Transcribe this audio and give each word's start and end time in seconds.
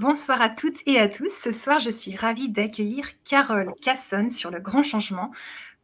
Bonsoir 0.00 0.42
à 0.42 0.48
toutes 0.48 0.80
et 0.86 0.98
à 0.98 1.08
tous. 1.08 1.30
Ce 1.30 1.52
soir, 1.52 1.78
je 1.78 1.90
suis 1.90 2.16
ravie 2.16 2.48
d'accueillir 2.48 3.06
Carole 3.22 3.72
Casson 3.80 4.28
sur 4.28 4.50
le 4.50 4.58
grand 4.58 4.82
changement. 4.82 5.30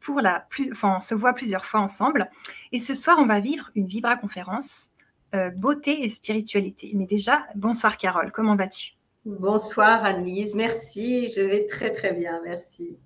Pour 0.00 0.20
la 0.20 0.46
plus, 0.50 0.72
enfin, 0.72 0.96
on 0.96 1.00
se 1.00 1.14
voit 1.14 1.32
plusieurs 1.32 1.64
fois 1.64 1.78
ensemble. 1.78 2.28
Et 2.72 2.80
ce 2.80 2.96
soir, 2.96 3.18
on 3.20 3.26
va 3.26 3.38
vivre 3.38 3.70
une 3.76 3.86
Vibra 3.86 4.16
conférence 4.16 4.88
euh, 5.36 5.50
beauté 5.50 6.02
et 6.02 6.08
spiritualité. 6.08 6.90
Mais 6.94 7.06
déjà, 7.06 7.46
bonsoir 7.54 7.98
Carole, 7.98 8.32
comment 8.32 8.56
vas-tu? 8.56 8.94
Bonsoir 9.24 10.04
Annelise, 10.04 10.56
merci. 10.56 11.28
Je 11.28 11.42
vais 11.42 11.66
très 11.66 11.92
très 11.92 12.12
bien, 12.12 12.40
merci. 12.44 12.98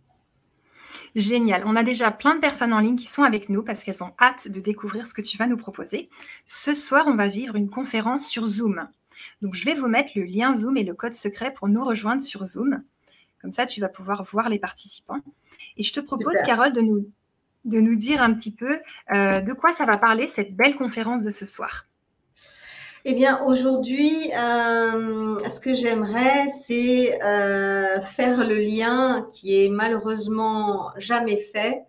Génial. 1.15 1.65
On 1.67 1.77
a 1.77 1.83
déjà 1.83 2.13
plein 2.13 2.35
de 2.35 2.41
personnes 2.41 2.73
en 2.73 2.81
ligne 2.81 2.97
qui 2.97 3.07
sont 3.07 3.25
avec 3.25 3.51
nous 3.51 3.63
parce 3.63 3.85
qu'elles 3.85 4.03
ont 4.03 4.15
hâte 4.19 4.49
de 4.49 4.61
découvrir 4.61 5.07
ce 5.07 5.13
que 5.13 5.21
tu 5.21 5.37
vas 5.37 5.47
nous 5.47 5.59
proposer. 5.59 6.09
Ce 6.47 6.73
soir, 6.73 7.05
on 7.09 7.15
va 7.15 7.29
vivre 7.29 7.57
une 7.57 7.69
conférence 7.69 8.27
sur 8.27 8.47
Zoom. 8.47 8.89
Donc, 9.43 9.55
je 9.55 9.65
vais 9.65 9.75
vous 9.75 9.89
mettre 9.89 10.13
le 10.17 10.23
lien 10.23 10.55
Zoom 10.55 10.77
et 10.77 10.85
le 10.85 10.95
code 10.95 11.15
secret 11.15 11.53
pour 11.53 11.69
nous 11.69 11.85
rejoindre 11.85 12.23
sur 12.23 12.45
Zoom. 12.45 12.83
Comme 13.41 13.51
ça, 13.51 13.67
tu 13.67 13.81
vas 13.81 13.89
pouvoir 13.89 14.25
voir 14.25 14.49
les 14.49 14.59
participants. 14.59 15.21
Et 15.77 15.83
je 15.83 15.93
te 15.93 16.01
propose, 16.01 16.37
Carole, 16.47 16.73
de 16.73 16.81
nous, 16.81 17.07
de 17.65 17.81
nous 17.81 17.97
dire 17.97 18.23
un 18.23 18.35
petit 18.35 18.53
peu 18.53 18.81
euh, 19.13 19.41
de 19.41 19.53
quoi 19.53 19.73
ça 19.73 19.85
va 19.85 19.99
parler 19.99 20.27
cette 20.29 20.55
belle 20.55 20.75
conférence 20.77 21.23
de 21.23 21.31
ce 21.31 21.47
soir. 21.47 21.87
Eh 23.07 23.13
bien, 23.13 23.43
aujourd'hui, 23.45 24.31
euh, 24.33 25.47
ce 25.47 25.61
que 25.61 25.75
j'aimerais, 25.75 26.49
c'est 26.49 27.23
euh, 27.23 28.01
faire 28.01 28.47
le 28.47 28.57
lien 28.57 29.27
qui 29.35 29.63
est 29.63 29.69
malheureusement 29.69 30.91
jamais 30.97 31.37
fait 31.37 31.85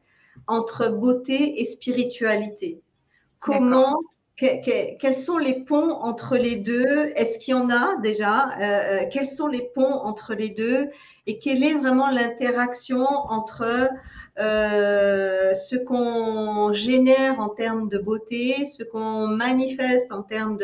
entre 0.48 0.90
beauté 0.90 1.62
et 1.62 1.64
spiritualité. 1.64 2.82
Comment 3.40 3.98
quels 4.36 5.16
sont 5.16 5.38
les 5.38 5.62
ponts 5.62 5.92
entre 5.92 6.36
les 6.36 6.58
deux? 6.58 7.14
Est-ce 7.16 7.40
qu'il 7.40 7.54
y 7.54 7.58
en 7.58 7.70
a 7.70 7.96
déjà? 8.02 8.50
Euh, 8.60 9.04
euh, 9.04 9.06
Quels 9.12 9.26
sont 9.26 9.48
les 9.48 9.62
ponts 9.74 9.94
entre 9.94 10.34
les 10.34 10.50
deux? 10.50 10.90
Et 11.26 11.40
quelle 11.40 11.64
est 11.64 11.74
vraiment 11.74 12.10
l'interaction 12.10 13.06
entre 13.08 13.90
euh, 14.38 15.54
ce 15.54 15.78
qu'on 15.78 16.74
génère 16.74 17.40
en 17.40 17.48
termes 17.48 17.88
de 17.88 17.98
beauté, 17.98 18.66
ce 18.66 18.84
qu'on 18.84 19.28
manifeste 19.28 20.12
en 20.12 20.22
termes 20.22 20.58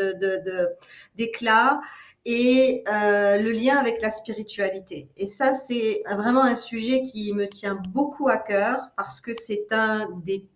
d'éclat 1.16 1.80
et 2.26 2.84
le 2.86 3.50
lien 3.52 3.78
avec 3.78 4.02
la 4.02 4.10
spiritualité? 4.10 5.08
Et 5.16 5.26
ça, 5.26 5.54
c'est 5.54 6.02
vraiment 6.14 6.42
un 6.42 6.54
sujet 6.54 7.04
qui 7.04 7.32
me 7.32 7.46
tient 7.48 7.80
beaucoup 7.88 8.28
à 8.28 8.36
cœur 8.36 8.90
parce 8.98 9.22
que 9.22 9.32
c'est 9.32 9.66
un 9.70 10.10
des 10.24 10.46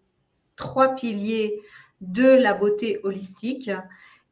trois 0.56 0.94
piliers 0.94 1.62
de 2.00 2.28
la 2.28 2.54
beauté 2.54 3.00
holistique. 3.02 3.70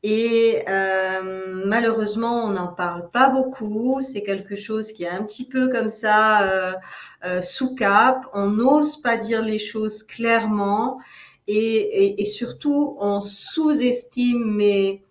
Et 0.07 0.63
euh, 0.69 1.63
malheureusement, 1.65 2.45
on 2.45 2.51
n'en 2.51 2.67
parle 2.69 3.11
pas 3.11 3.31
beaucoup. 3.31 4.03
C'est 4.03 4.23
quelque 4.23 4.55
chose 4.55 4.93
qui 4.93 5.05
est 5.05 5.09
un 5.09 5.25
petit 5.25 5.47
peu 5.47 5.71
comme 5.71 5.89
ça 5.89 6.43
euh, 6.43 6.73
euh, 7.25 7.41
sous 7.41 7.75
cap. 7.75 8.27
On 8.35 8.49
n'ose 8.49 8.99
pas 8.99 9.17
dire 9.17 9.43
les 9.43 9.59
choses 9.59 10.03
clairement 10.03 11.01
et, 11.47 12.23
surtout 12.27 12.97
on 13.01 13.23
sous-estime, 13.23 14.45
mais, 14.55 15.03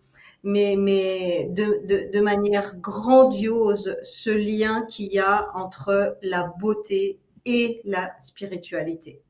de 0.44 2.20
manière 2.20 2.76
grandiose, 2.76 3.98
ce 4.04 4.30
lien 4.30 4.86
qu'il 4.88 5.12
y 5.12 5.20
a 5.20 5.48
entre 5.56 6.18
la 6.22 6.54
beauté 6.60 7.18
et 7.46 7.82
la 7.84 8.12
spiritualité. 8.20 9.24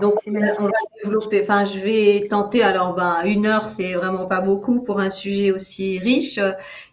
Donc, 0.00 0.14
on 0.26 0.64
va 0.64 0.70
développer. 1.02 1.42
Enfin, 1.42 1.64
je 1.64 1.80
vais 1.80 2.28
tenter. 2.28 2.62
Alors, 2.62 2.94
ben, 2.94 3.22
une 3.24 3.46
heure, 3.46 3.68
c'est 3.68 3.94
vraiment 3.94 4.26
pas 4.26 4.40
beaucoup 4.40 4.80
pour 4.82 5.00
un 5.00 5.10
sujet 5.10 5.50
aussi 5.50 5.98
riche. 5.98 6.38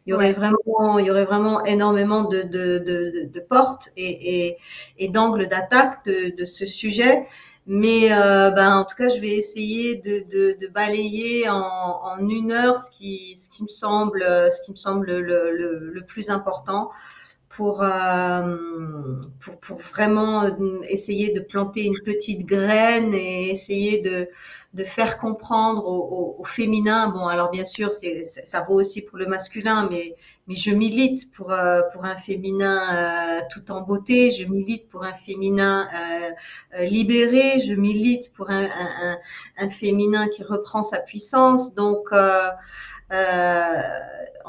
Il 0.06 0.12
y 0.12 0.14
aurait 0.14 0.32
vraiment, 0.32 0.98
il 0.98 1.06
y 1.06 1.12
aurait 1.12 1.26
vraiment 1.26 1.64
énormément 1.66 2.24
de, 2.24 2.42
de, 2.42 2.80
de, 2.80 3.30
de 3.32 3.40
portes 3.40 3.90
et, 3.98 4.48
et, 4.48 4.58
et 4.98 5.10
d'angles 5.10 5.48
d'attaque 5.48 6.04
de, 6.06 6.36
de, 6.36 6.46
ce 6.46 6.66
sujet. 6.66 7.28
Mais 7.68 8.12
euh, 8.12 8.50
ben, 8.50 8.78
en 8.78 8.86
tout 8.86 8.96
cas, 8.96 9.10
je 9.10 9.22
vais 9.22 9.36
essayer 9.36 9.98
de, 9.98 10.26
de, 10.32 10.58
de 10.60 10.68
balayer 10.68 11.48
en, 11.50 11.60
en, 12.04 12.28
une 12.28 12.52
heure 12.52 12.80
ce 12.80 12.90
qui, 12.90 13.38
ce 13.38 13.48
qui 13.50 13.62
me 13.62 13.68
semble, 13.68 14.22
ce 14.24 14.62
qui 14.64 14.72
me 14.72 14.76
semble 14.76 15.06
le, 15.20 15.56
le, 15.56 15.92
le 15.94 16.02
plus 16.06 16.32
important 16.32 16.90
pour, 17.52 17.84
euh, 17.84 18.56
pour, 19.40 19.60
pour, 19.60 19.78
vraiment 19.78 20.44
essayer 20.88 21.34
de 21.34 21.42
planter 21.42 21.86
une 21.86 22.00
petite 22.06 22.46
graine 22.46 23.14
et 23.14 23.50
essayer 23.50 24.00
de, 24.00 24.30
de 24.74 24.84
faire 24.86 25.18
comprendre 25.18 25.86
au, 25.86 26.38
au, 26.40 26.46
féminin. 26.46 27.10
Bon, 27.10 27.28
alors 27.28 27.52
bien 27.52 27.66
sûr, 27.66 27.92
c'est, 27.92 28.24
ça 28.24 28.62
vaut 28.62 28.76
aussi 28.76 29.02
pour 29.02 29.18
le 29.18 29.26
masculin, 29.26 29.90
mais, 29.92 30.16
mais 30.48 30.56
je 30.56 30.72
milite 30.72 31.30
pour, 31.34 31.52
euh, 31.52 31.82
pour 31.92 32.06
un 32.06 32.16
féminin 32.16 32.80
euh, 32.96 33.42
tout 33.52 33.70
en 33.70 33.82
beauté, 33.82 34.32
je 34.32 34.46
milite 34.46 34.88
pour 34.88 35.04
un 35.04 35.14
féminin 35.14 35.90
euh, 35.94 36.32
libéré, 36.86 37.60
je 37.60 37.74
milite 37.74 38.32
pour 38.34 38.50
un, 38.50 38.64
un, 38.64 39.18
un, 39.58 39.70
féminin 39.70 40.30
qui 40.30 40.44
reprend 40.44 40.84
sa 40.84 41.00
puissance. 41.00 41.76
Donc, 41.76 42.14
en 42.14 42.54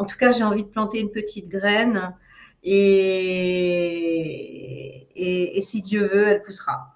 tout 0.06 0.16
cas, 0.16 0.30
j'ai 0.30 0.44
envie 0.44 0.62
de 0.62 0.68
planter 0.68 1.00
une 1.00 1.10
petite 1.10 1.48
graine 1.48 2.14
et, 2.62 4.40
si 5.62 5.82
Dieu 5.82 6.08
veut, 6.12 6.26
elle 6.28 6.42
poussera. 6.42 6.92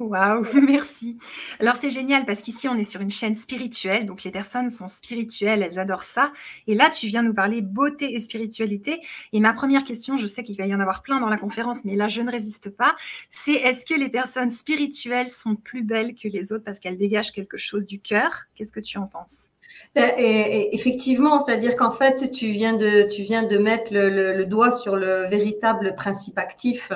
Waouh, 0.00 0.46
merci. 0.62 1.18
Alors 1.58 1.76
c'est 1.76 1.90
génial 1.90 2.24
parce 2.24 2.40
qu'ici 2.40 2.68
on 2.68 2.76
est 2.76 2.84
sur 2.84 3.02
une 3.02 3.10
chaîne 3.10 3.34
spirituelle, 3.34 4.06
donc 4.06 4.24
les 4.24 4.30
personnes 4.30 4.70
sont 4.70 4.88
spirituelles, 4.88 5.62
elles 5.62 5.78
adorent 5.78 6.04
ça. 6.04 6.32
Et 6.66 6.74
là 6.74 6.88
tu 6.88 7.06
viens 7.08 7.22
nous 7.22 7.34
parler 7.34 7.60
beauté 7.60 8.14
et 8.14 8.20
spiritualité. 8.20 9.02
Et 9.34 9.40
ma 9.40 9.52
première 9.52 9.84
question, 9.84 10.16
je 10.16 10.26
sais 10.26 10.42
qu'il 10.42 10.56
va 10.56 10.64
y 10.64 10.74
en 10.74 10.80
avoir 10.80 11.02
plein 11.02 11.20
dans 11.20 11.28
la 11.28 11.36
conférence, 11.36 11.84
mais 11.84 11.96
là 11.96 12.08
je 12.08 12.22
ne 12.22 12.30
résiste 12.30 12.70
pas, 12.70 12.96
c'est 13.28 13.52
est-ce 13.52 13.84
que 13.84 13.92
les 13.92 14.08
personnes 14.08 14.48
spirituelles 14.48 15.30
sont 15.30 15.54
plus 15.54 15.82
belles 15.82 16.14
que 16.14 16.28
les 16.28 16.50
autres 16.50 16.64
parce 16.64 16.80
qu'elles 16.80 16.98
dégagent 16.98 17.32
quelque 17.32 17.58
chose 17.58 17.84
du 17.84 18.00
cœur? 18.00 18.44
Qu'est-ce 18.54 18.72
que 18.72 18.80
tu 18.80 18.96
en 18.96 19.06
penses? 19.06 19.50
Et, 19.96 20.74
effectivement, 20.74 21.44
c'est-à-dire 21.44 21.76
qu'en 21.76 21.92
fait, 21.92 22.30
tu 22.30 22.46
viens 22.50 22.74
de, 22.74 23.08
tu 23.08 23.22
viens 23.22 23.42
de 23.42 23.58
mettre 23.58 23.92
le, 23.92 24.08
le, 24.08 24.46
doigt 24.46 24.70
sur 24.70 24.96
le 24.96 25.28
véritable 25.28 25.94
principe 25.94 26.38
actif. 26.38 26.92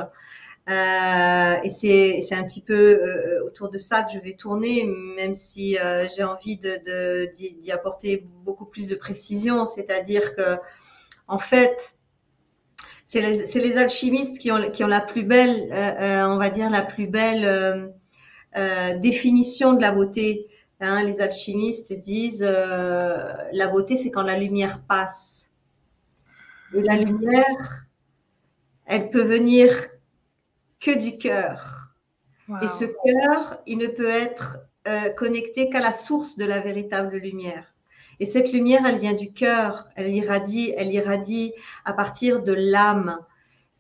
Euh, 0.71 1.57
et 1.63 1.69
c'est 1.69 2.35
un 2.35 2.45
petit 2.45 2.63
peu 2.63 2.75
euh, 2.75 3.45
autour 3.47 3.69
de 3.69 3.79
ça 3.79 4.03
que 4.03 4.13
je 4.13 4.19
vais 4.19 4.33
tourner, 4.33 4.85
même 4.85 5.35
si 5.35 5.79
euh, 5.79 6.07
j'ai 6.09 6.25
envie 6.25 6.57
d'y 6.57 6.63
de, 7.53 7.73
apporter 7.73 8.25
beaucoup 8.45 8.65
plus 8.65 8.89
de 8.89 8.95
précision. 8.95 9.67
C'est-à-dire 9.67 10.35
que, 10.35 10.57
en 11.29 11.39
fait, 11.39 11.97
c'est 13.05 13.21
les, 13.21 13.45
les, 13.61 13.77
alchimistes 13.77 14.39
qui 14.39 14.51
ont, 14.51 14.71
qui 14.71 14.83
ont 14.85 14.89
la 14.89 15.03
plus 15.03 15.25
belle, 15.25 15.69
euh, 15.73 16.27
on 16.29 16.39
va 16.39 16.49
dire, 16.49 16.71
la 16.71 16.83
plus 16.83 17.07
belle 17.07 17.93
définition 19.01 19.73
de 19.75 19.83
la 19.83 19.91
beauté. 19.93 20.47
Hein, 20.81 21.05
les 21.05 21.21
alchimistes 21.21 21.93
disent 21.93 22.45
euh, 22.47 23.33
la 23.53 23.69
beauté, 23.69 23.97
c'est 23.97 24.11
quand 24.11 24.23
la 24.23 24.39
lumière 24.39 24.83
passe. 24.83 25.51
Et 26.75 26.83
la 26.83 26.97
lumière, 26.97 27.87
elle 28.85 29.11
peut 29.11 29.23
venir 29.23 29.71
que 30.81 30.99
du 30.99 31.17
cœur. 31.17 31.95
Et 32.63 32.69
ce 32.69 32.85
cœur, 32.85 33.63
il 33.67 33.79
ne 33.79 33.87
peut 33.87 34.09
être 34.09 34.59
euh, 34.87 35.09
connecté 35.11 35.71
qu'à 35.71 35.81
la 35.81 35.93
source 35.93 36.37
de 36.37 36.45
la 36.45 36.61
véritable 36.61 37.17
lumière. 37.17 37.75
Et 38.21 38.27
cette 38.27 38.53
lumière, 38.53 38.85
elle 38.87 38.99
vient 38.99 39.15
du 39.15 39.33
cœur, 39.33 39.89
elle 39.97 40.13
irradie, 40.13 40.75
elle 40.77 40.93
irradie 40.93 41.53
à 41.85 41.95
partir 41.95 42.43
de 42.43 42.53
l'âme. 42.53 43.19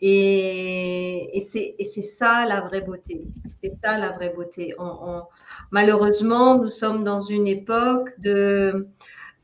Et, 0.00 1.36
et 1.36 1.40
c'est 1.40 2.02
ça 2.02 2.44
la 2.46 2.60
vraie 2.60 2.80
beauté. 2.80 3.26
C'est 3.62 3.72
ça 3.82 3.98
la 3.98 4.10
vraie 4.10 4.30
beauté. 4.30 4.74
On, 4.78 5.22
malheureusement, 5.70 6.58
nous 6.58 6.70
sommes 6.70 7.04
dans 7.04 7.20
une 7.20 7.46
époque 7.46 8.10
de, 8.18 8.88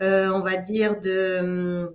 euh, 0.02 0.28
on 0.30 0.40
va 0.40 0.56
dire, 0.56 1.00
de 1.00 1.92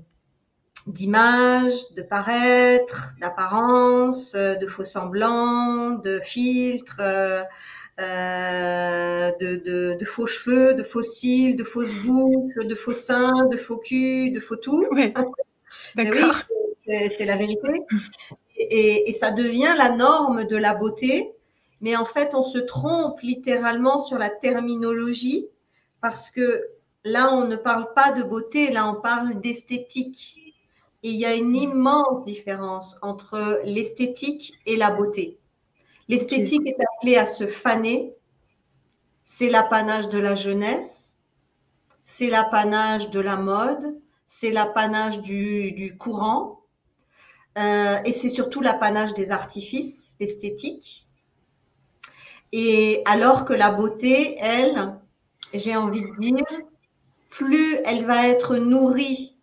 d'image, 0.87 1.73
de 1.95 2.03
paraître, 2.03 3.15
d'apparence, 3.19 4.33
de 4.33 4.67
faux 4.67 4.83
semblants, 4.83 5.97
de 5.97 6.19
filtres, 6.19 7.01
euh, 7.01 7.41
de, 9.39 9.55
de, 9.55 9.95
de, 9.97 10.05
faux 10.05 10.27
cheveux, 10.27 10.73
de 10.73 10.83
faux 10.83 11.01
cils, 11.01 11.55
de 11.55 11.63
fausses 11.63 11.93
boucles, 12.03 12.67
de 12.67 12.75
faux 12.75 12.93
seins, 12.93 13.45
de 13.47 13.57
faux 13.57 13.77
cul, 13.77 14.31
de 14.31 14.39
faux 14.39 14.57
tout. 14.57 14.87
Oui, 15.97 17.09
c'est 17.09 17.25
la 17.25 17.35
vérité 17.35 17.81
et, 18.71 19.13
ça 19.13 19.31
devient 19.31 19.73
la 19.77 19.89
norme 19.89 20.45
de 20.45 20.55
la 20.55 20.73
beauté. 20.73 21.33
Mais 21.81 21.95
en 21.95 22.05
fait, 22.05 22.33
on 22.33 22.43
se 22.43 22.57
trompe 22.57 23.19
littéralement 23.21 23.99
sur 23.99 24.17
la 24.17 24.29
terminologie 24.29 25.47
parce 26.01 26.29
que 26.29 26.67
là, 27.03 27.33
on 27.33 27.45
ne 27.45 27.55
parle 27.55 27.93
pas 27.93 28.11
de 28.11 28.23
beauté, 28.23 28.71
là, 28.71 28.89
on 28.89 29.01
parle 29.01 29.39
d'esthétique. 29.41 30.53
Et 31.03 31.09
il 31.09 31.15
y 31.15 31.25
a 31.25 31.35
une 31.35 31.55
immense 31.55 32.23
différence 32.23 32.97
entre 33.01 33.61
l'esthétique 33.63 34.53
et 34.65 34.75
la 34.75 34.91
beauté. 34.91 35.37
L'esthétique 36.07 36.67
est 36.67 36.77
appelée 36.95 37.17
à 37.17 37.25
se 37.25 37.47
faner. 37.47 38.13
C'est 39.21 39.49
l'apanage 39.49 40.09
de 40.09 40.19
la 40.19 40.35
jeunesse, 40.35 41.17
c'est 42.03 42.29
l'apanage 42.29 43.09
de 43.09 43.19
la 43.19 43.37
mode, 43.37 43.99
c'est 44.27 44.51
l'apanage 44.51 45.21
du, 45.21 45.95
courant 45.97 46.61
euh, 47.57 47.97
et 48.03 48.11
c'est 48.11 48.29
surtout 48.29 48.61
l'apanage 48.61 49.13
des 49.13 49.31
artifices 49.31 50.15
esthétiques. 50.19 51.07
Et 52.51 53.01
alors 53.05 53.45
que 53.45 53.53
la 53.53 53.71
beauté, 53.71 54.37
elle, 54.39 54.95
j'ai 55.53 55.75
envie 55.75 56.01
de 56.01 56.19
dire, 56.19 56.45
plus 57.29 57.75
elle 57.85 58.05
va 58.05 58.27
être 58.27 58.55
nourrie 58.57 59.37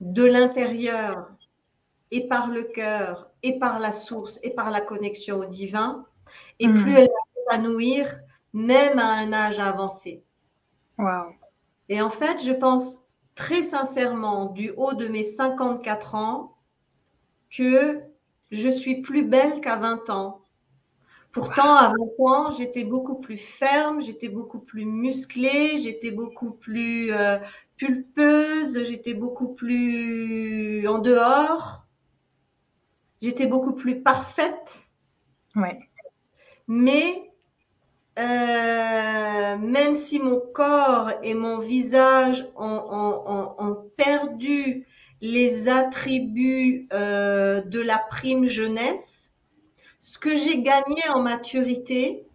de 0.00 0.24
l'intérieur 0.24 1.30
et 2.10 2.28
par 2.28 2.48
le 2.48 2.64
cœur 2.64 3.30
et 3.42 3.58
par 3.58 3.78
la 3.78 3.92
source 3.92 4.38
et 4.42 4.50
par 4.50 4.70
la 4.70 4.80
connexion 4.80 5.38
au 5.38 5.44
divin, 5.44 6.04
et 6.58 6.68
plus 6.68 6.92
hmm. 6.92 6.96
elle 6.96 7.08
va 7.08 7.56
s'épanouir 7.56 8.20
même 8.52 8.98
à 8.98 9.12
un 9.12 9.32
âge 9.32 9.58
avancé. 9.58 10.24
Wow. 10.98 11.34
Et 11.88 12.00
en 12.00 12.10
fait, 12.10 12.42
je 12.42 12.52
pense 12.52 13.05
très 13.36 13.62
sincèrement, 13.62 14.46
du 14.46 14.72
haut 14.76 14.94
de 14.94 15.06
mes 15.06 15.22
54 15.22 16.16
ans, 16.16 16.56
que 17.50 18.02
je 18.50 18.68
suis 18.68 19.02
plus 19.02 19.24
belle 19.24 19.60
qu'à 19.60 19.76
20 19.76 20.10
ans. 20.10 20.42
Pourtant, 21.30 21.76
à 21.76 21.92
20 22.18 22.26
ans, 22.26 22.50
j'étais 22.50 22.82
beaucoup 22.82 23.16
plus 23.16 23.36
ferme, 23.36 24.00
j'étais 24.00 24.30
beaucoup 24.30 24.58
plus 24.58 24.86
musclée, 24.86 25.78
j'étais 25.78 26.10
beaucoup 26.10 26.50
plus 26.50 27.12
euh, 27.12 27.36
pulpeuse, 27.76 28.82
j'étais 28.84 29.12
beaucoup 29.12 29.48
plus 29.48 30.88
en 30.88 30.98
dehors, 30.98 31.86
j'étais 33.20 33.46
beaucoup 33.46 33.74
plus 33.74 34.00
parfaite. 34.00 34.74
Ouais. 35.54 35.78
Mais 36.68 37.30
euh, 38.18 39.56
même 39.58 39.92
si 39.92 40.18
mon 40.18 40.40
corps 40.40 41.10
et 41.22 41.34
mon 41.34 41.58
visage 41.58 42.48
ont, 42.56 43.90
perdu 43.96 44.86
les 45.20 45.68
attributs 45.68 46.86
euh, 46.92 47.60
de 47.62 47.80
la 47.80 47.98
prime 47.98 48.46
jeunesse, 48.46 49.34
ce 49.98 50.18
que 50.18 50.36
j'ai 50.36 50.62
gagné 50.62 51.02
en 51.14 51.22
maturité 51.22 52.26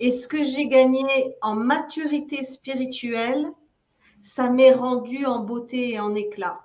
et 0.00 0.10
ce 0.10 0.26
que 0.26 0.42
j'ai 0.42 0.66
gagné 0.66 1.36
en 1.42 1.54
maturité 1.54 2.42
spirituelle, 2.42 3.50
ça 4.20 4.48
m'est 4.48 4.72
rendu 4.72 5.26
en 5.26 5.40
beauté 5.40 5.92
et 5.92 6.00
en 6.00 6.14
éclat. 6.14 6.60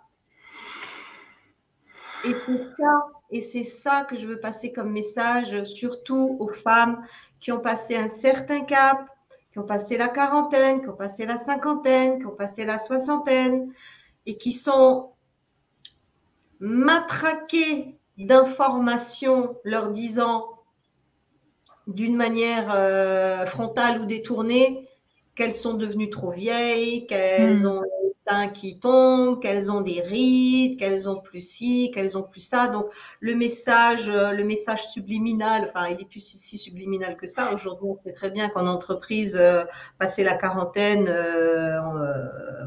Et 2.26 2.34
c'est 2.46 2.64
ça, 2.78 3.19
et 3.32 3.42
c'est 3.42 3.64
ça 3.64 4.04
que 4.04 4.18
je 4.18 4.26
veux 4.26 4.40
passer 4.40 4.72
comme 4.72 4.92
message, 4.92 5.64
surtout 5.64 6.38
aux 6.40 6.48
femmes 6.48 7.04
qui 7.40 7.52
ont 7.52 7.60
passé 7.60 7.96
un 7.96 8.08
certain 8.08 8.62
cap, 8.62 9.08
qui 9.52 9.60
ont 9.60 9.66
passé 9.66 9.98
la 9.98 10.08
quarantaine, 10.08 10.82
qui 10.82 10.90
ont 10.90 10.96
passé 10.96 11.26
la 11.26 11.38
cinquantaine, 11.38 12.20
qui 12.20 12.26
ont 12.26 12.36
passé 12.36 12.66
la 12.66 12.80
soixantaine, 12.80 13.72
et 14.26 14.38
qui 14.38 14.52
sont 14.52 15.12
matraquées 16.60 17.98
d'informations 18.18 19.58
leur 19.64 19.92
disant 19.92 20.46
d'une 21.88 22.16
manière 22.16 22.70
euh, 22.74 23.46
frontale 23.46 24.02
ou 24.02 24.06
détournée 24.06 24.88
qu'elles 25.36 25.54
sont 25.54 25.74
devenues 25.74 26.10
trop 26.10 26.32
vieilles, 26.32 27.08
qu'elles 27.08 27.62
hmm. 27.62 27.68
ont 27.68 27.84
qui 28.54 28.80
tombent, 28.80 29.42
qu'elles 29.42 29.72
ont 29.72 29.82
des 29.82 30.02
rides, 30.02 30.80
qu'elles 30.80 31.10
ont 31.10 31.18
plus 31.18 31.42
ci, 31.42 31.92
qu'elles 31.94 32.18
ont 32.18 32.24
plus 32.24 32.42
ça. 32.42 32.68
Donc 32.68 32.88
le 33.20 33.36
message, 33.36 34.10
euh, 34.10 34.32
le 34.32 34.44
message 34.44 34.88
subliminal, 34.88 35.66
enfin 35.68 35.88
il 35.88 36.02
est 36.02 36.06
plus 36.06 36.20
si, 36.20 36.58
subliminal 36.58 37.18
que 37.18 37.28
ça. 37.28 37.54
Aujourd'hui, 37.54 37.88
on 37.90 37.98
sait 38.04 38.14
très 38.14 38.30
bien 38.30 38.50
qu'en 38.50 38.68
entreprise, 38.68 39.38
euh, 39.40 39.64
passer 39.98 40.24
la 40.24 40.36
quarantaine, 40.36 41.08
euh, 41.10 41.80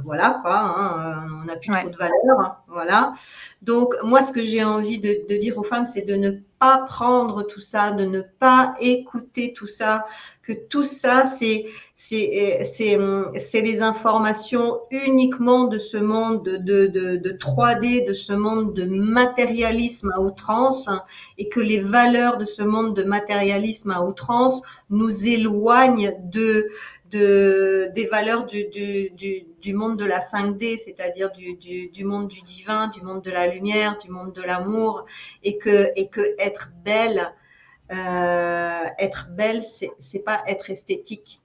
voilà 0.05 0.41
quoi, 0.43 0.59
hein, 0.59 1.26
on 1.43 1.44
n'a 1.44 1.56
plus 1.56 1.70
trop 1.70 1.88
de 1.88 1.97
valeur, 1.97 2.41
hein, 2.41 2.56
voilà. 2.69 3.15
Donc 3.62 3.94
moi, 4.03 4.23
ce 4.23 4.32
que 4.32 4.43
j'ai 4.43 4.65
envie 4.65 4.99
de, 4.99 5.26
de 5.29 5.37
dire 5.37 5.58
aux 5.58 5.62
femmes, 5.62 5.85
c'est 5.85 6.03
de 6.03 6.15
ne 6.15 6.31
pas 6.31 6.43
prendre 6.88 7.43
tout 7.43 7.61
ça, 7.61 7.91
de 7.91 8.05
ne 8.05 8.20
pas 8.20 8.75
écouter 8.81 9.53
tout 9.53 9.67
ça, 9.67 10.06
que 10.43 10.53
tout 10.53 10.85
ça, 10.85 11.25
c'est 11.26 11.67
c'est 11.94 13.61
les 13.61 13.82
informations 13.82 14.81
uniquement 14.91 15.64
de 15.64 15.79
ce 15.79 15.97
monde 15.97 16.43
de, 16.43 16.56
de, 16.56 17.17
de, 17.17 17.31
3D, 17.31 18.06
de 18.06 18.12
ce 18.12 18.32
monde 18.32 18.75
de 18.75 18.85
matérialisme 18.85 20.11
à 20.14 20.20
outrance, 20.20 20.88
et 21.38 21.49
que 21.49 21.61
les 21.61 21.81
valeurs 21.81 22.38
de 22.38 22.44
ce 22.44 22.62
monde 22.62 22.97
de 22.97 23.05
matérialisme 23.05 23.91
à 23.91 24.03
outrance 24.03 24.62
nous 24.91 25.26
éloignent 25.26 26.15
de, 26.25 26.69
de, 27.12 27.91
des 27.94 28.06
valeurs 28.06 28.47
du, 28.47 28.64
du, 28.69 29.11
du, 29.11 29.44
du, 29.61 29.75
monde 29.75 29.99
de 29.99 30.05
la 30.05 30.19
5D, 30.19 30.79
c'est-à-dire 30.79 31.31
du, 31.31 31.56
du, 31.56 32.05
monde 32.05 32.29
du 32.29 32.41
divin, 32.41 32.88
du 32.88 33.03
monde 33.03 33.23
de 33.23 33.31
la 33.31 33.47
lumière, 33.47 33.99
du 33.99 34.11
monde 34.11 34.32
de 34.32 34.43
l'amour, 34.43 35.05
et 35.43 35.59
que, 35.59 35.93
et 35.94 36.09
que 36.09 36.35
être 36.38 36.70
belle, 36.85 37.32
euh, 37.93 38.85
être 38.99 39.29
belle, 39.31 39.62
c'est 39.62 40.25
pas 40.25 40.43
être 40.47 40.70
esthétique. 40.70 41.41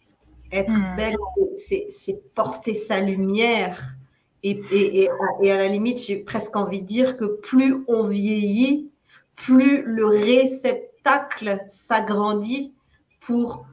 Être 0.52 0.72
hmm. 0.72 0.96
belle, 0.96 1.18
c'est 1.56 2.34
porter 2.34 2.74
sa 2.74 3.02
lumière. 3.02 3.98
Et, 4.44 4.62
et, 4.72 5.10
et, 5.42 5.52
à 5.52 5.58
la 5.58 5.68
limite, 5.68 6.02
j'ai 6.02 6.18
presque 6.18 6.56
envie 6.56 6.82
de 6.82 6.88
dire 6.88 7.18
que 7.18 7.26
plus 7.26 7.84
on 7.90 8.04
vieillit, 8.04 8.90
plus 9.36 9.82
le 9.82 10.06
réceptacle 10.06 11.60
s'agrandit 11.68 12.74
pour 13.20 13.66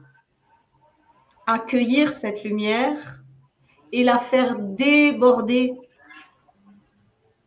accueillir 1.47 2.13
cette 2.13 2.43
lumière 2.43 3.23
et 3.91 4.03
la 4.03 4.17
faire 4.17 4.57
déborder 4.59 5.73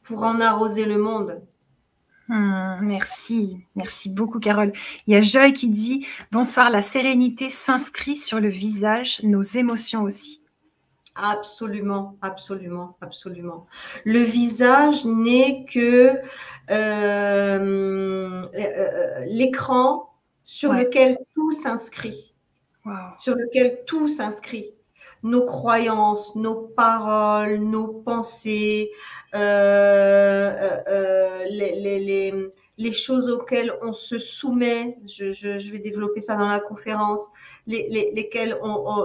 pour 0.03 0.23
en 0.23 0.41
arroser 0.41 0.85
le 0.85 0.99
monde. 0.99 1.43
Hmm, 2.29 2.81
merci, 2.83 3.59
merci 3.75 4.11
beaucoup 4.11 4.39
Carole. 4.39 4.73
Il 5.07 5.15
y 5.15 5.17
a 5.17 5.23
Joy 5.23 5.55
qui 5.55 5.69
dit 5.69 6.07
Bonsoir, 6.31 6.69
la 6.71 6.83
sérénité 6.83 7.49
s'inscrit 7.49 8.17
sur 8.17 8.39
le 8.39 8.49
visage, 8.49 9.21
nos 9.23 9.43
émotions 9.43 10.03
aussi. 10.03 10.43
Absolument, 11.15 12.17
absolument, 12.23 12.97
absolument. 13.01 13.67
Le 14.05 14.21
visage 14.21 15.05
n'est 15.05 15.65
que 15.65 16.21
euh, 16.71 18.43
euh, 18.55 19.25
l'écran 19.27 20.15
sur 20.45 20.73
lequel 20.73 21.19
tout 21.35 21.51
s'inscrit 21.51 22.35
sur 23.17 23.35
lequel 23.35 23.83
tout 23.87 24.09
s'inscrit. 24.09 24.75
Nos 25.25 25.45
croyances, 25.45 26.37
nos 26.37 26.55
paroles, 26.55 27.57
nos 27.59 27.89
pensées, 27.89 28.91
euh, 29.35 29.39
euh, 29.39 30.81
euh, 30.89 32.51
les, 32.79 32.93
choses 32.93 33.29
auxquelles 33.29 33.73
on 33.83 33.93
se 33.93 34.21
soumet. 34.21 34.97
Je, 35.07 35.71
vais 35.73 35.81
développer 35.81 36.21
ça 36.21 36.37
dans 36.37 36.47
la 36.47 36.61
conférence. 36.61 37.29
Les, 37.67 38.13
lesquelles 38.15 38.57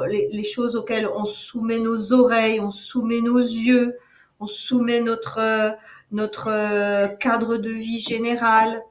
les, 0.08 0.44
choses 0.44 0.76
auxquelles 0.76 1.08
on 1.08 1.26
soumet 1.26 1.80
nos 1.80 2.14
oreilles, 2.14 2.60
on 2.60 2.72
soumet 2.72 3.22
nos 3.22 3.40
yeux, 3.40 3.98
on 4.40 4.46
soumet 4.46 5.02
notre, 5.02 5.76
notre 6.12 7.18
cadre 7.18 7.58
de 7.58 7.72
vie 7.72 8.00
général, 8.00 8.84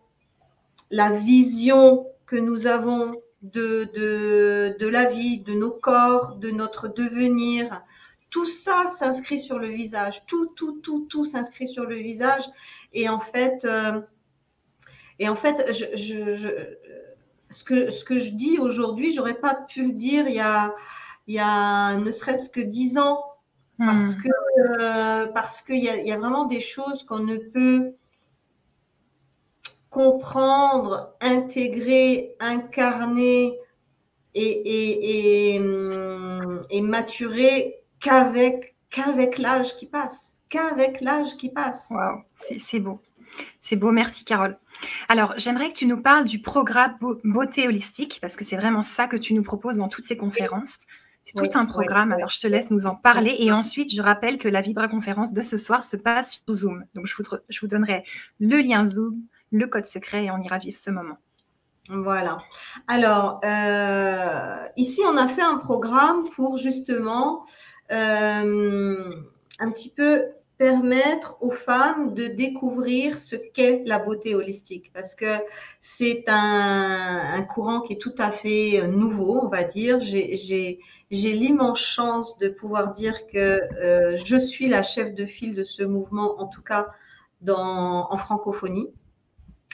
la 0.91 1.11
vision 1.11 2.07
que 2.27 2.37
nous 2.37 2.67
avons 2.67 3.22
de, 3.43 3.89
de, 3.95 4.77
de 4.79 4.87
la 4.87 5.07
vie, 5.07 5.41
de 5.41 5.53
nos 5.53 5.71
corps, 5.71 6.37
de 6.37 6.51
notre 6.51 6.89
devenir. 6.89 7.83
Tout 8.31 8.47
ça 8.47 8.89
s'inscrit 8.89 9.39
sur 9.39 9.59
le 9.59 9.69
visage. 9.69 10.25
Tout, 10.25 10.47
tout, 10.57 10.81
tout, 10.81 11.07
tout 11.11 11.25
s'inscrit 11.25 11.69
sur 11.69 11.85
le 11.85 11.97
visage. 11.97 12.43
Et 12.93 13.09
en 13.09 13.21
fait, 13.21 13.65
euh, 13.65 14.01
et 15.19 15.29
en 15.29 15.37
fait 15.37 15.73
je, 15.73 15.85
je, 15.97 16.77
ce, 17.51 17.65
que, 17.65 17.91
ce 17.91 18.05
que 18.05 18.19
je 18.19 18.31
dis 18.31 18.59
aujourd'hui, 18.59 19.13
j'aurais 19.13 19.39
pas 19.39 19.55
pu 19.55 19.83
le 19.83 19.93
dire 19.93 20.29
il 20.29 20.35
y 20.35 20.41
a, 20.41 20.75
il 21.27 21.35
y 21.35 21.41
a 21.41 21.97
ne 21.97 22.11
serait-ce 22.11 22.49
que 22.49 22.61
dix 22.61 22.99
ans. 22.99 23.23
Parce 23.79 24.15
hmm. 24.15 24.23
que 24.23 24.29
euh, 24.81 25.27
parce 25.33 25.63
qu'il 25.63 25.79
y, 25.79 25.87
y, 25.87 26.13
a 26.13 26.19
vraiment 26.19 26.45
des 26.45 26.61
choses 26.61 27.05
qu'on 27.05 27.21
ne 27.21 27.37
peut 27.37 27.95
comprendre, 29.93 31.15
intégrer, 31.21 32.35
incarner 32.41 33.59
et, 34.35 35.55
et, 35.55 36.81
maturer 36.81 37.77
qu'avec 38.01 38.75
qu'avec 38.91 39.39
l'âge 39.39 39.77
qui 39.77 39.87
passe, 39.87 40.43
qu'avec 40.49 41.01
l'âge 41.01 41.37
qui 41.37 41.51
passe. 41.51 41.91
Wow, 41.91 42.23
c'est 42.35 42.81
beau. 42.81 43.01
C'est 43.61 43.77
beau, 43.77 43.91
merci 43.91 44.25
Carole. 44.25 44.59
Alors, 45.09 45.35
j'aimerais 45.39 45.69
que 45.71 45.79
tu 45.79 45.87
nous 45.87 46.03
parles 46.03 46.25
du 46.25 46.41
programme 46.41 46.99
Beauté 47.25 47.69
holistique, 47.69 48.19
parce 48.21 48.37
que 48.37 48.45
c'est 48.45 48.57
vraiment 48.57 48.83
ça 48.83 49.07
que 49.07 49.17
tu 49.17 49.33
nous 49.33 49.43
proposes 49.43 49.77
dans 49.77 49.89
toutes 49.89 50.05
ces 50.05 50.17
conférences. 50.17 50.79
C'est 51.25 51.35
tout 51.35 51.59
un 51.59 51.65
programme, 51.67 52.13
alors 52.13 52.31
je 52.31 52.41
te 52.41 52.47
laisse 52.47 52.71
nous 52.71 52.87
en 52.87 52.97
parler. 52.97 53.37
Et 53.39 53.53
ensuite, 53.53 53.95
je 53.95 54.03
rappelle 54.03 54.39
que 54.39 54.49
la 54.49 54.61
Vibra 54.61 54.89
conférence 54.89 55.33
de 55.33 55.41
ce 55.41 55.57
soir 55.57 55.83
se 55.83 55.97
passe 55.97 56.43
sur 56.45 56.55
Zoom. 56.55 56.85
Donc, 56.95 57.07
je 57.07 57.15
vous, 57.17 57.25
je 57.49 57.61
vous 57.61 57.69
donnerai 57.69 58.05
le 58.41 58.59
lien 58.59 58.85
Zoom 58.85 59.23
le 59.53 59.67
code 59.67 59.87
secret 59.87 60.25
et 60.25 60.31
on 60.31 60.39
ira 60.39 60.59
vivre 60.59 60.77
ce 60.77 60.91
moment. 60.91 61.19
Voilà. 61.89 62.39
Alors, 62.87 63.41
euh, 63.45 64.67
ici, 64.77 65.01
on 65.07 65.17
a 65.17 65.29
fait 65.29 65.43
un 65.43 65.59
programme 65.59 66.29
pour 66.31 66.57
justement 66.57 67.45
euh, 67.91 69.15
un 69.59 69.71
petit 69.71 69.91
peu 69.91 70.27
permettre 70.59 71.39
aux 71.41 71.51
femmes 71.51 72.15
de 72.15 72.29
découvrir 72.29 73.19
ce 73.19 73.35
qu'est 73.35 73.83
la 73.85 73.99
beauté 73.99 74.37
holistique 74.37 74.93
parce 74.95 75.17
que 75.17 75.39
c'est 75.81 76.25
un, 76.29 77.43
courant 77.43 77.81
qui 77.81 77.95
est 77.95 78.01
tout 78.01 78.15
à 78.19 78.31
fait 78.31 78.81
euh, 78.81 78.87
nouveau, 78.87 79.41
on 79.43 79.49
va 79.49 79.65
dire. 79.65 79.99
J'ai 79.99 80.79
l'immense 81.11 81.81
chance 81.81 82.39
de 82.39 82.49
pouvoir 82.49 82.93
dire 82.93 83.27
que 83.27 83.61
je 84.25 84.37
suis 84.39 84.69
la 84.69 84.85
chef 84.85 85.15
de 85.15 85.27
file 85.27 85.55
de 85.55 85.65
ce 85.65 85.83
mouvement, 85.83 86.41
en 86.41 86.47
tout 86.47 86.63
cas 86.63 86.87
en 87.49 88.17
francophonie. 88.19 88.89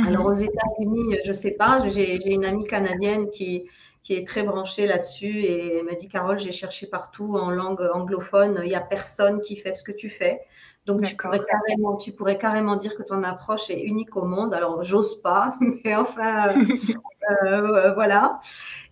Alors 0.07 0.25
mhm. 0.25 0.31
aux 0.31 0.35
États-Unis, 0.35 1.19
je 1.25 1.29
ne 1.29 1.37
sais 1.37 1.53
pas, 1.53 1.87
j'ai 1.89 2.33
une 2.33 2.45
amie 2.45 2.65
canadienne 2.65 3.31
qui, 3.31 3.69
qui 4.03 4.15
est 4.15 4.27
très 4.27 4.43
branchée 4.43 4.87
là-dessus 4.87 5.41
et 5.41 5.79
elle 5.79 5.85
m'a 5.85 5.95
dit 5.95 6.09
Carole, 6.09 6.39
j'ai 6.39 6.53
cherché 6.53 6.87
partout 6.87 7.37
en 7.37 7.51
langue 7.51 7.87
anglophone, 7.93 8.61
il 8.63 8.69
n'y 8.69 8.75
a 8.75 8.81
personne 8.81 9.41
qui 9.41 9.57
fait 9.57 9.73
ce 9.73 9.83
que 9.83 9.93
tu 9.93 10.09
fais. 10.09 10.41
Donc, 10.89 11.03
tu 11.05 11.17
pourrais, 11.17 11.41
carrément, 11.45 11.97
tu 11.97 12.13
pourrais 12.13 12.39
carrément 12.39 12.77
dire 12.77 12.97
que 12.97 13.03
ton 13.03 13.23
approche 13.23 13.69
est 13.69 13.83
unique 13.83 14.17
au 14.17 14.25
monde. 14.25 14.55
Alors, 14.55 14.85
j'ose 14.85 15.21
pas, 15.21 15.55
mais 15.85 15.95
enfin, 15.95 16.49
euh, 16.49 17.45
euh, 17.45 17.93
voilà. 17.93 18.41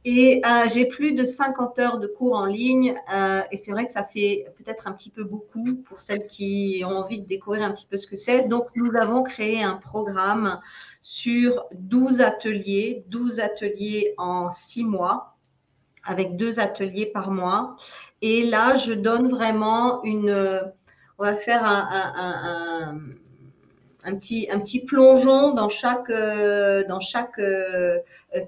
Et 0.05 0.43
euh, 0.45 0.69
j'ai 0.69 0.85
plus 0.85 1.13
de 1.13 1.25
50 1.25 1.79
heures 1.79 1.99
de 1.99 2.07
cours 2.07 2.37
en 2.37 2.45
ligne. 2.45 2.95
et 3.51 3.57
c'est 3.57 3.71
vrai 3.71 3.87
que 3.87 3.93
ça 3.93 4.05
fait 4.05 4.45
peut-être 4.59 4.87
un 4.87 4.93
petit 4.93 5.09
peu 5.09 5.25
beaucoup 5.25 5.77
pour 5.87 6.01
celles 6.01 6.27
qui 6.27 6.83
ont 6.85 6.99
envie 6.99 7.19
de 7.19 7.27
découvrir 7.27 7.63
un 7.63 7.71
petit 7.71 7.87
peu 7.87 7.97
ce 7.97 8.07
que 8.07 8.19
c'est. 8.19 8.43
Donc, 8.43 8.67
nous 8.75 8.95
avons 8.95 9.23
créé 9.23 9.63
un 9.63 9.77
programme 9.77 10.61
sur 11.01 11.65
12 11.73 12.21
ateliers, 12.21 13.05
12 13.09 13.41
ateliers 13.41 14.13
en 14.19 14.51
6 14.51 14.85
mois, 14.85 15.35
avec 16.05 16.37
deux 16.37 16.61
ateliers 16.61 17.07
par 17.07 17.31
mois. 17.31 17.77
Et 18.21 18.45
là, 18.45 18.75
je 18.75 18.93
donne 18.93 19.29
vraiment 19.29 20.05
une 20.05 20.75
on 21.19 21.25
va 21.25 21.35
faire 21.37 21.65
un, 21.65 23.01
petit, 24.17 24.49
un 24.51 24.59
petit 24.61 24.85
plongeon 24.85 25.55
dans 25.55 25.69
chaque, 25.69 26.11
euh, 26.11 26.85
dans 26.85 27.01
chaque 27.01 27.39
euh, 27.39 27.99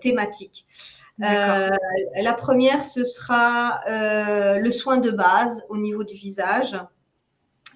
thématique. 0.00 0.66
Euh, 1.22 1.70
la 2.20 2.32
première, 2.32 2.84
ce 2.84 3.04
sera 3.04 3.80
le 3.86 4.70
soin 4.70 4.98
de 4.98 5.10
base 5.10 5.64
au 5.68 5.76
niveau 5.76 6.04
du 6.04 6.14
visage. 6.14 6.76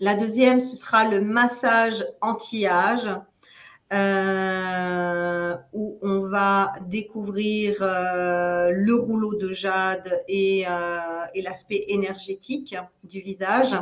La 0.01 0.17
deuxième, 0.17 0.61
ce 0.61 0.77
sera 0.77 1.09
le 1.09 1.21
massage 1.21 2.05
anti-âge. 2.21 3.09
Euh, 3.93 5.55
où 5.75 5.99
on 6.01 6.21
va 6.21 6.73
découvrir 6.87 7.77
euh, 7.83 8.71
le 8.71 8.95
rouleau 8.95 9.35
de 9.35 9.53
jade 9.53 10.23
et, 10.29 10.65
euh, 10.67 10.99
et 11.35 11.43
l'aspect 11.43 11.85
énergétique 11.89 12.75
du 13.05 13.21
visage. 13.21 13.77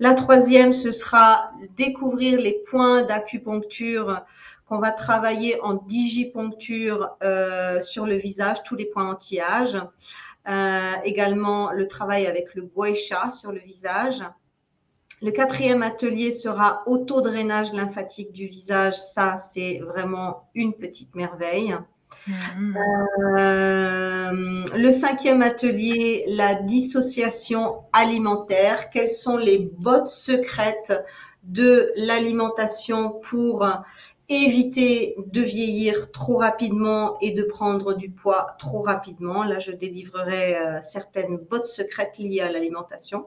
La 0.00 0.14
troisième, 0.14 0.72
ce 0.72 0.90
sera 0.90 1.52
découvrir 1.76 2.40
les 2.40 2.60
points 2.68 3.02
d'acupuncture 3.02 4.22
qu'on 4.66 4.78
va 4.78 4.90
travailler 4.90 5.60
en 5.60 5.74
digipuncture 5.74 7.16
sur 7.80 8.06
le 8.06 8.16
visage, 8.16 8.62
tous 8.64 8.74
les 8.74 8.86
points 8.86 9.08
anti-âge. 9.08 9.76
également 11.04 11.70
le 11.70 11.86
travail 11.86 12.26
avec 12.26 12.54
le 12.54 12.62
guaisha 12.62 13.30
sur 13.30 13.52
le 13.52 13.60
visage. 13.60 14.22
Le 15.22 15.30
quatrième 15.30 15.82
atelier 15.82 16.32
sera 16.32 16.82
auto-drainage 16.86 17.72
lymphatique 17.72 18.32
du 18.32 18.46
visage. 18.46 18.96
Ça, 18.96 19.38
c'est 19.38 19.80
vraiment 19.80 20.48
une 20.54 20.74
petite 20.74 21.14
merveille. 21.14 21.76
Mm-hmm. 22.28 23.38
Euh, 23.38 24.64
le 24.76 24.90
cinquième 24.90 25.42
atelier, 25.42 26.24
la 26.28 26.54
dissociation 26.54 27.82
alimentaire. 27.92 28.90
Quelles 28.90 29.10
sont 29.10 29.36
les 29.36 29.58
bottes 29.58 30.08
secrètes 30.08 30.92
de 31.42 31.92
l'alimentation 31.96 33.10
pour 33.10 33.66
éviter 34.28 35.16
de 35.18 35.42
vieillir 35.42 36.10
trop 36.10 36.38
rapidement 36.38 37.18
et 37.20 37.32
de 37.32 37.42
prendre 37.42 37.94
du 37.94 38.10
poids 38.10 38.56
trop 38.58 38.82
rapidement? 38.82 39.44
Là, 39.44 39.58
je 39.58 39.72
délivrerai 39.72 40.56
euh, 40.56 40.80
certaines 40.82 41.36
bottes 41.36 41.66
secrètes 41.66 42.18
liées 42.18 42.40
à 42.40 42.50
l'alimentation. 42.50 43.26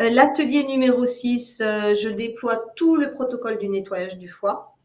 Euh, 0.00 0.10
l'atelier 0.10 0.64
numéro 0.64 1.06
6, 1.06 1.60
euh, 1.60 1.94
je 1.94 2.08
déploie 2.08 2.72
tout 2.76 2.96
le 2.96 3.12
protocole 3.12 3.58
du 3.58 3.68
nettoyage 3.68 4.18
du 4.18 4.28
foie. 4.28 4.76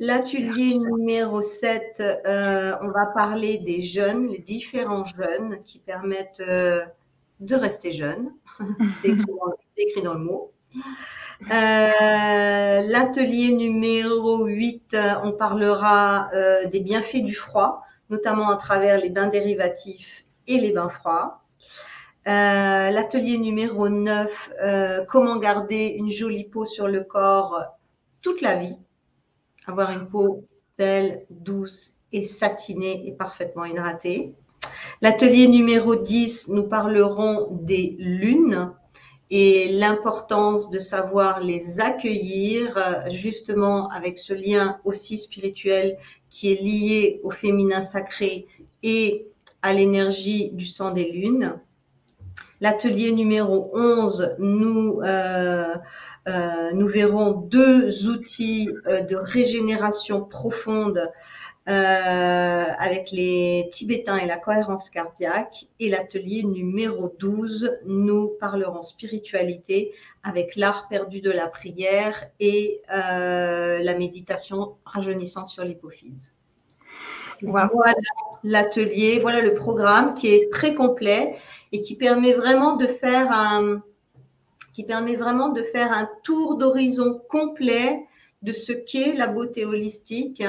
L'atelier 0.00 0.78
numéro 0.78 1.42
7, 1.42 2.00
euh, 2.00 2.76
on 2.80 2.88
va 2.88 3.06
parler 3.06 3.58
des 3.58 3.82
jeunes, 3.82 4.28
les 4.28 4.38
différents 4.38 5.04
jeunes 5.04 5.60
qui 5.64 5.80
permettent 5.80 6.40
de 6.40 7.54
rester 7.54 7.90
jeunes. 7.90 8.32
C'est 9.02 9.08
écrit, 9.76 10.02
dans 10.02 10.14
le 10.14 10.20
mot. 10.20 10.52
L'atelier 11.50 13.52
numéro 13.52 14.46
8, 14.46 14.96
on 15.24 15.32
parlera 15.32 16.30
des 16.70 16.78
bienfaits 16.78 17.24
du 17.24 17.34
froid, 17.34 17.82
notamment 18.08 18.50
à 18.50 18.56
travers 18.56 19.00
les 19.00 19.10
bains 19.10 19.28
dérivatifs 19.28 20.26
et 20.46 20.60
les 20.60 20.70
bains 20.70 20.90
froids. 20.90 21.42
Euh, 22.28 22.90
l'atelier 22.90 23.38
numéro 23.38 23.88
9, 23.88 24.50
euh, 24.62 25.02
comment 25.08 25.38
garder 25.38 25.94
une 25.96 26.10
jolie 26.10 26.44
peau 26.44 26.66
sur 26.66 26.86
le 26.86 27.02
corps 27.02 27.64
toute 28.20 28.42
la 28.42 28.56
vie. 28.56 28.76
Avoir 29.66 29.92
une 29.92 30.06
peau 30.06 30.44
belle, 30.76 31.24
douce 31.30 31.94
et 32.12 32.22
satinée 32.22 33.08
et 33.08 33.12
parfaitement 33.12 33.64
hydratée. 33.64 34.34
L'atelier 35.00 35.48
numéro 35.48 35.96
10, 35.96 36.48
nous 36.48 36.64
parlerons 36.64 37.48
des 37.62 37.96
lunes 37.98 38.74
et 39.30 39.70
l'importance 39.70 40.68
de 40.68 40.78
savoir 40.78 41.40
les 41.40 41.80
accueillir, 41.80 43.06
justement 43.10 43.88
avec 43.88 44.18
ce 44.18 44.34
lien 44.34 44.78
aussi 44.84 45.16
spirituel 45.16 45.96
qui 46.28 46.52
est 46.52 46.60
lié 46.60 47.20
au 47.24 47.30
féminin 47.30 47.80
sacré 47.80 48.46
et 48.82 49.26
à 49.62 49.72
l'énergie 49.72 50.50
du 50.50 50.66
sang 50.66 50.90
des 50.90 51.10
lunes. 51.10 51.58
L'atelier 52.60 53.12
numéro 53.12 53.70
11, 53.72 54.34
nous, 54.38 55.00
euh, 55.02 55.76
euh, 56.26 56.70
nous 56.72 56.88
verrons 56.88 57.32
deux 57.32 58.08
outils 58.08 58.68
euh, 58.86 59.00
de 59.00 59.14
régénération 59.14 60.24
profonde 60.24 61.10
avec 61.70 63.10
les 63.10 63.68
Tibétains 63.70 64.16
et 64.16 64.24
la 64.24 64.38
cohérence 64.38 64.88
cardiaque. 64.88 65.66
Et 65.78 65.90
l'atelier 65.90 66.42
numéro 66.42 67.14
12, 67.18 67.80
nous 67.84 68.28
parlerons 68.40 68.82
spiritualité 68.82 69.92
avec 70.22 70.56
l'art 70.56 70.88
perdu 70.88 71.20
de 71.20 71.30
la 71.30 71.46
prière 71.46 72.24
et 72.40 72.80
la 72.88 73.94
méditation 73.98 74.76
rajeunissante 74.86 75.50
sur 75.50 75.62
l'hypophyse. 75.62 76.32
Voilà 77.42 77.70
l'atelier, 78.44 79.18
voilà 79.20 79.40
le 79.40 79.54
programme 79.54 80.14
qui 80.14 80.28
est 80.28 80.50
très 80.50 80.74
complet 80.74 81.36
et 81.72 81.80
qui 81.80 81.96
permet 81.96 82.32
vraiment 82.32 82.76
de 82.76 82.86
faire 82.86 83.30
un, 83.32 83.82
qui 84.72 84.84
permet 84.84 85.16
vraiment 85.16 85.48
de 85.48 85.62
faire 85.62 85.92
un 85.92 86.08
tour 86.22 86.56
d'horizon 86.56 87.20
complet 87.28 88.06
de 88.42 88.52
ce 88.52 88.72
qu'est 88.72 89.14
la 89.14 89.26
beauté 89.26 89.64
holistique 89.64 90.42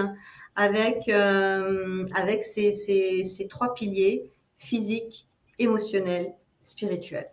avec, 0.56 1.10
euh, 1.10 2.06
avec 2.14 2.44
ces, 2.44 2.72
ces, 2.72 3.48
trois 3.48 3.74
piliers 3.74 4.30
physique, 4.58 5.28
émotionnel, 5.58 6.34
spirituel. 6.62 7.26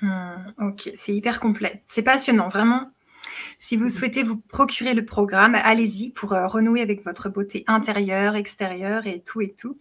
Hmm, 0.00 0.52
ok, 0.58 0.90
c'est 0.96 1.14
hyper 1.14 1.40
complet. 1.40 1.82
C'est 1.86 2.02
passionnant, 2.02 2.48
vraiment. 2.48 2.90
Si 3.66 3.78
vous 3.78 3.88
souhaitez 3.88 4.22
vous 4.22 4.36
procurer 4.36 4.92
le 4.92 5.06
programme, 5.06 5.54
allez-y 5.54 6.10
pour 6.10 6.34
euh, 6.34 6.46
renouer 6.46 6.82
avec 6.82 7.02
votre 7.02 7.30
beauté 7.30 7.64
intérieure, 7.66 8.36
extérieure 8.36 9.06
et 9.06 9.20
tout 9.20 9.40
et 9.40 9.54
tout. 9.54 9.78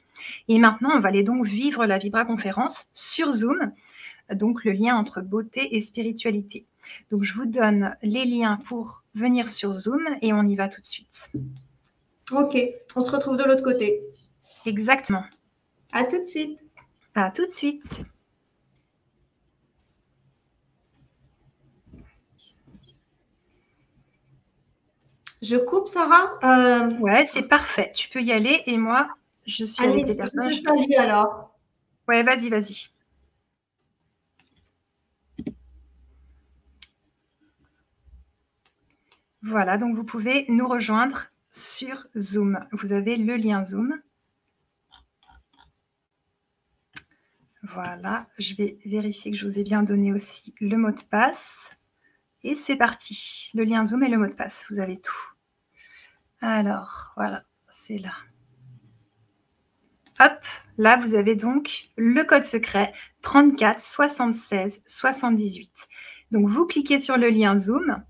Et 0.48 0.58
maintenant, 0.58 0.92
on 0.96 1.02
va 1.02 1.10
aller 1.10 1.24
donc 1.24 1.46
vivre 1.46 1.86
la 1.86 1.98
Vibra 1.98 2.24
conférence 2.24 2.88
sur 2.94 3.34
Zoom, 3.34 3.74
donc 4.32 4.64
le 4.64 4.72
lien 4.72 4.96
entre 4.96 5.20
beauté 5.20 5.76
et 5.76 5.82
spiritualité. 5.82 6.66
Donc 7.12 7.26
je 7.26 7.34
vous 7.34 7.46
donne 7.46 7.98
les 8.02 8.24
liens 8.24 8.58
pour 8.64 9.04
venir 9.16 9.50
sur 9.50 9.74
Zoom 9.74 10.02
et 10.22 10.32
on 10.32 10.44
y 10.44 10.56
va 10.56 10.70
tout 10.70 10.80
de 10.80 10.86
suite. 10.86 11.30
Ok, 12.32 12.58
on 12.96 13.02
se 13.02 13.12
retrouve 13.12 13.36
de 13.36 13.44
l'autre 13.44 13.64
côté. 13.64 14.00
Exactement. 14.66 15.26
À 15.92 16.06
tout 16.06 16.20
de 16.20 16.24
suite. 16.24 16.58
À 17.16 17.32
tout 17.32 17.46
de 17.46 17.52
suite. 17.52 18.06
Je 25.44 25.58
coupe, 25.58 25.90
Sarah 25.90 26.40
euh... 26.46 26.90
Ouais, 27.00 27.26
c'est 27.26 27.44
parfait. 27.44 27.92
Tu 27.94 28.08
peux 28.08 28.22
y 28.22 28.32
aller 28.32 28.64
et 28.66 28.78
moi, 28.78 29.10
je 29.46 29.66
suis 29.66 29.84
avec 29.84 30.06
des 30.06 30.16
personnes. 30.16 30.50
Je 30.50 30.98
alors. 30.98 31.54
Ouais, 32.08 32.24
vas-y, 32.24 32.50
vas-y. 32.50 32.88
Voilà, 39.42 39.78
donc 39.78 39.98
vous 39.98 40.06
pouvez 40.06 40.46
nous 40.48 40.66
rejoindre 40.66 41.26
sur 41.52 42.08
Zoom. 42.18 42.66
Vous 42.72 42.94
avez 42.94 43.18
le 43.18 43.36
lien 43.36 43.66
Zoom. 43.66 44.00
Voilà, 47.64 48.28
je 48.38 48.56
vais 48.56 48.78
vérifier 48.86 49.32
que 49.32 49.38
je 49.38 49.46
vous 49.46 49.60
ai 49.60 49.64
bien 49.64 49.84
donné 49.84 50.14
aussi 50.14 50.56
le 50.62 50.78
mot 50.78 50.92
de 50.92 51.04
passe. 51.12 51.70
Et 52.44 52.56
c'est 52.56 52.78
parti. 52.78 53.52
Le 53.54 53.66
lien 53.66 53.86
Zoom 53.86 54.04
et 54.04 54.10
le 54.10 54.18
mot 54.18 54.28
de 54.28 54.34
passe, 54.34 54.66
vous 54.70 54.80
avez 54.80 55.02
tout. 55.02 55.33
Alors, 56.46 57.14
voilà, 57.16 57.46
c'est 57.70 57.98
là. 57.98 58.12
Hop, 60.20 60.46
là 60.78 60.98
vous 60.98 61.16
avez 61.16 61.36
donc 61.36 61.88
le 61.96 62.22
code 62.26 62.44
secret 62.44 62.92
34 63.22 63.80
76 63.80 64.82
78. 64.86 65.72
Donc 66.32 66.50
vous 66.50 66.66
cliquez 66.66 67.00
sur 67.00 67.16
le 67.16 67.30
lien 67.30 67.56
Zoom 67.56 68.04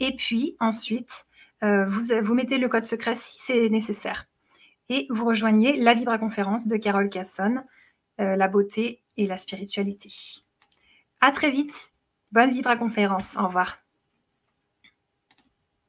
et 0.00 0.16
puis 0.16 0.56
ensuite 0.60 1.26
euh, 1.62 1.84
vous, 1.86 2.34
mettez 2.34 2.56
le 2.56 2.70
code 2.70 2.84
secret 2.84 3.14
si 3.14 3.36
c'est 3.36 3.68
nécessaire 3.68 4.24
et 4.88 5.06
vous 5.10 5.26
rejoignez 5.26 5.76
la 5.76 5.92
Vibra 5.92 6.16
Conférence 6.16 6.66
de 6.66 6.78
Carole 6.78 7.10
Casson, 7.10 7.62
euh, 8.18 8.34
la 8.34 8.48
beauté 8.48 9.02
et 9.18 9.26
la 9.26 9.36
spiritualité. 9.36 10.08
À 11.20 11.32
très 11.32 11.50
vite. 11.50 11.92
Bonne 12.32 12.50
Vibra 12.50 12.78
Conférence. 12.78 13.36
Au 13.36 13.46
revoir. 13.46 13.76